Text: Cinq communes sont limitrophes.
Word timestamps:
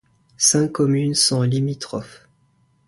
Cinq 0.39 0.71
communes 0.71 1.13
sont 1.13 1.43
limitrophes. 1.43 2.27